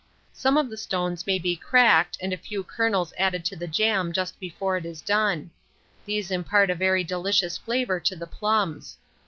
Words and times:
Some 0.33 0.57
of 0.57 0.67
the 0.71 0.77
stones 0.81 1.27
may 1.27 1.37
be 1.37 1.55
cracked, 1.55 2.17
and 2.21 2.33
a 2.33 2.35
few 2.35 2.63
kernels 2.63 3.13
added 3.19 3.45
to 3.45 3.55
the 3.55 3.67
jam 3.67 4.13
just 4.13 4.39
before 4.39 4.75
it 4.75 4.83
is 4.83 4.99
done: 4.99 5.51
these 6.07 6.31
impart 6.31 6.71
a 6.71 6.73
very 6.75 7.03
delicious 7.03 7.55
flavour 7.59 7.99
to 7.99 8.15
the 8.15 8.25
plums. 8.25 8.97